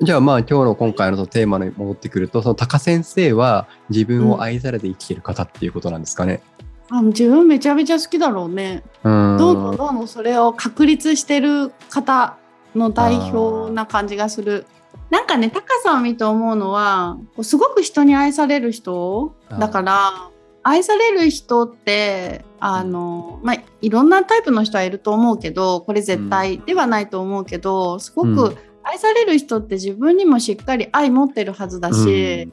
[0.00, 6.40] じゃあまあ今日の今回のテーマに戻ってくるとその高先生は自分を愛されて生きてる方っていうことなんですかね。
[6.60, 6.62] あ
[7.00, 8.82] 自分めちゃめちゃ好きだろうね。
[9.02, 9.36] うん。
[9.38, 12.36] どんどんどんどんそれを確立してる方
[12.74, 14.66] の代表な感じがする。
[15.10, 20.30] なんかねタカさんを見て思うのはすごく人に愛される人だから
[20.62, 32.50] 愛される人ってあの、まあ、いろんなタイプの人はいると思うけどこれ絶対ではないと思うけどすごうく愛される人って自分にもしっかり愛持ってるはずだし、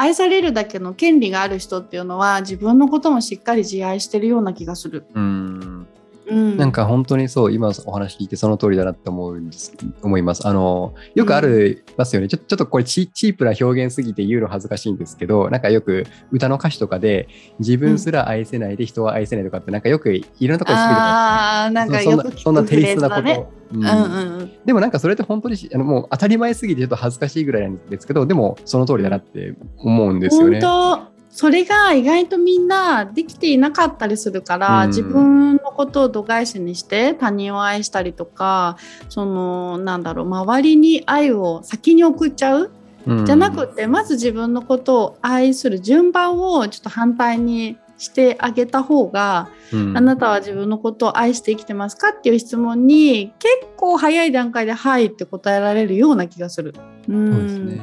[0.00, 5.04] 愛されるだけの権利がある人っていうのは自分のこともしっかり自愛してるような気がする。
[5.14, 5.86] うん
[6.30, 10.46] うん、なんか本当にそう今お話聞いてその通りだなって思うんです思います。
[10.46, 23.60] あのよくあるますよね、ちょちょっとこれチチープな表現すぎて言うの恥ずかしいんですけどなんかよく歌の歌詞とかで自分すら愛せないで人は愛せないとかってなんかよくいろんなところで聞くじゃないあーなんかそんなそんなテイストなこと。
[23.72, 23.84] うん。
[23.84, 24.52] うんうんうん。
[24.64, 30.60] でもなんかそれって本当にしあのもう当たり前すぎてちょっと恥ずかしいぐらいなんですけどでもその通りだなって思うんですよね。
[30.60, 34.88] 本当それが意外とみんなできていなかったりするから、うん。
[34.88, 38.76] 自分のことを度外視にして他人を愛したりとか
[39.08, 42.70] そのなんだろう周りに愛を先に送っちゃう？
[43.06, 43.26] うん。
[43.26, 49.96] じゃなくてまず自分のことを愛する順番をちょっと反対にしてあげた方が、うん。
[49.96, 56.74] あなたは自分のことを愛して生きてますかっていう質問に結構早い段階で「はい」って答えられるような気がする。
[57.08, 57.32] うん。
[57.32, 57.80] そうですね。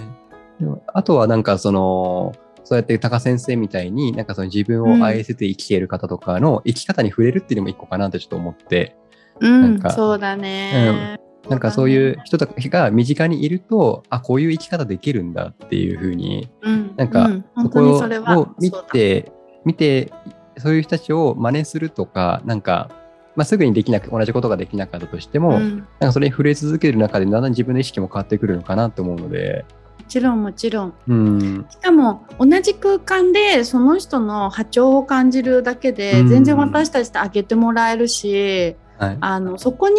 [0.93, 2.34] あとはなんかその、
[2.68, 8.97] そうやって高先生みたいに、なんかその自分を愛せて生きている方とかの生き方に触れるっていうのも一個かなってちょっと思って、
[9.39, 11.18] うんなんかそうだね。
[11.47, 19.32] なんかそういう人たちが身近にいると、あ、こういう生き方できるんだっていうふうに、うんなんかそこ当にそれはを見て、
[19.63, 20.11] 見て、
[20.57, 22.89] そういう人たちを真似するとか、なんか、
[23.38, 25.78] まあ、すぐにできなく、同じことができなかったとしても、うん。
[25.78, 30.93] なんかそれに触れ続ける中で、だんだん自分の意識も変わってくるのかなと思うので、もちろんもちろん。
[31.08, 39.18] うん、しかも同じ空間でその人の波長を感じるだけでうん全然私たちってあげてもらえるし、はい。
[39.20, 39.95] あのそこに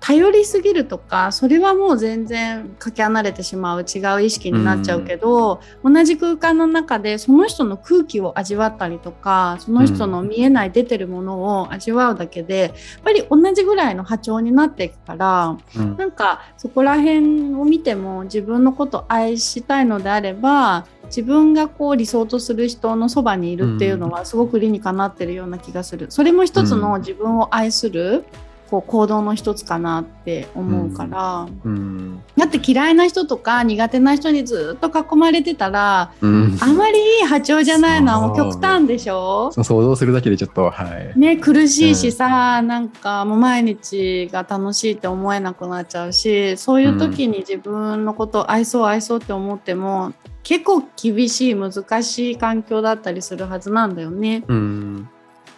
[0.00, 12.72] 頼りすぎるとかそれはもう全然かけ離れてしまう違う意識になっちゃうけど、同じ空間の中でその人の空気を味わったりとかその人の見えない出てるものを味わうだけで、やっ
[13.02, 15.96] ぱり同じぐらいの波長になっていくからうん。
[15.96, 26.06] なんかそこら辺を見ても自分のことを愛したいのであれば自分がこう理想とする人のそばにいるっていうのはすごく理にかなってるような気がする。
[26.10, 28.24] それも一つの自分を愛する
[28.70, 32.22] こう行動の一つかなって思うから、うん。
[32.36, 36.58] だって嫌いな人とか苦手な人にずっと囲まれてたらうん。
[36.60, 39.50] あまりいい波長じゃないのはもう極端でしょ？
[39.52, 41.18] そう想像するだけでちょっと、はい。
[41.18, 50.12] ね、苦しいしさ、なんかもう毎日が楽しいって思えなくなっちゃうしそういう時に自分のことを愛そう愛そうって思っても
[50.42, 54.44] 結構厳しい難しい環境だったりするはずなんだよね。
[54.48, 55.08] うん。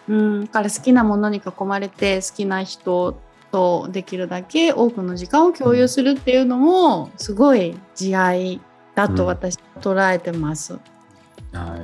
[0.07, 3.19] うん、だから好きなものに囲まれて好きな人
[3.51, 8.61] とできるだけ多くの時間を共有するっていうのもすごい慈愛
[8.95, 10.79] だと私は捉えてます。
[11.53, 11.79] はい。
[11.81, 11.83] い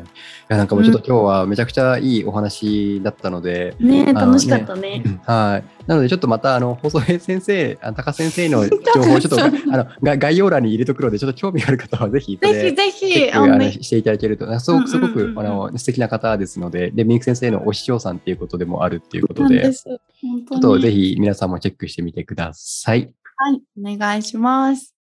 [0.49, 5.03] や、なんかもうちょっと今日はめちゃくちゃいいお話だったので、ねあの楽しかったね。
[5.25, 5.87] はい。
[5.87, 23.13] なので、ちょっとまた、あの、細江先生、あ高先生の 情報をちょっと、あの、が概要欄に入れとくので、ちょっと興味がある方はぜひ、 ぜひぜひあのしていただけると、すごく、すごく、うんうんうんうんあの、素敵な方ですので、で、みゆき先生のお師匠さんっていうことでもあるっていうことで、ちょっとぜひ皆さんもチェックしてみてください。
[23.35, 24.95] はい、お願いします。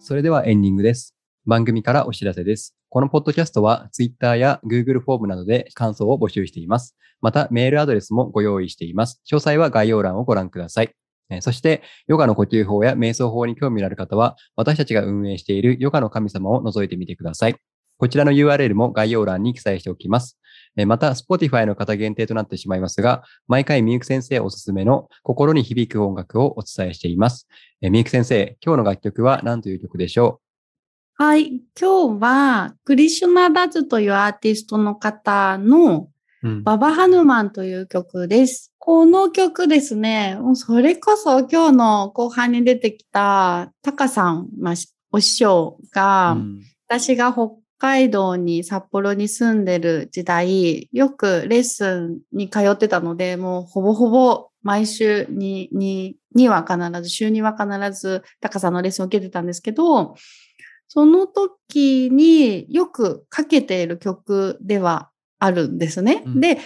[0.00, 1.17] それではエンディングです。
[1.48, 2.76] 番組からお知らせです。
[2.90, 6.94] このポッドキャストは Twitter や Google フォームなどで感想を募集しています。
[7.22, 9.22] またメールアドレスもご用意しています。
[9.26, 10.90] 詳細は概要欄をご覧ください。
[11.40, 17.56] そして、ヨガの呼吸法や瞑想法に興味のある方は、私たちが運営しているヨガの神様を覗いてみてください。
[17.96, 20.38] こちらの URL も概要欄に記載しておきます。
[20.86, 27.48] また、Spotify の方限定となってしまいますが、毎回みゆき先生おすすめの心に響く音楽をお伝えしています。
[27.80, 30.47] みゆき先生、今日の楽曲は何という曲でしょう？
[31.20, 36.10] はい、今日はクリシュナダズというアーティストの方の
[36.44, 36.62] う、うん。
[36.62, 38.72] ババハヌマンという曲です。
[38.78, 44.74] この曲ですね、もうそれこそ今日の後半に出てきたタカさん、まあ、
[45.10, 46.60] お師匠が、うん。
[46.86, 47.48] 私が北
[47.78, 60.14] 海道に札幌に住んでる時代、よくレッスンに通ってたので、もうほぼほぼ毎週に、に、には必ず、週には必ず高さんのレッスンを受けてたんですけど、
[60.88, 66.22] その時によくかけている曲ではあるんですね。
[66.26, 66.58] うんで、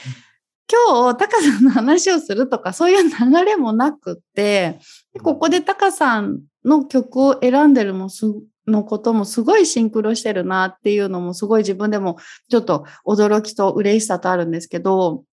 [0.70, 4.78] 今日、タカさんの話をするとか、そういう流れもなくって、
[5.12, 8.26] でここでタカさんの曲を選んでるもす
[8.66, 12.16] のこともすごいシンクロしてるなっていうのもすごい自分でも
[12.48, 15.24] ちょっと驚きと嬉しさとあるんですけど、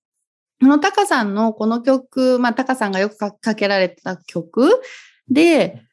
[0.59, 4.81] このタカさんのこの曲、まあタカさんがよくかかけられてた曲
[5.29, 5.83] で、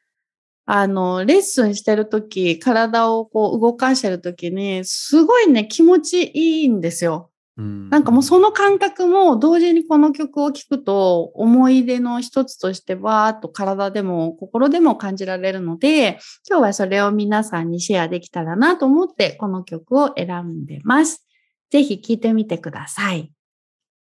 [0.66, 7.30] あの、レッスンしてるとき、体をこう動かしてるときに、すごいね、気持ちいいんですよ。
[7.58, 21.26] うんなんかもうその感覚も同時にこの曲を聴くと思い出の一つとしてわーっと体でも心でも感じられるので今日はそれを皆さんにシェアできたらなと思ってこの曲を選んでます。
[21.70, 23.35] ぜひ聴いてみてください。